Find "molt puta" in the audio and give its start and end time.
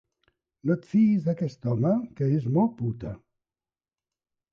2.55-3.13